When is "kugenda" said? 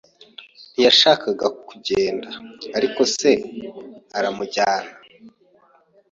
1.67-2.29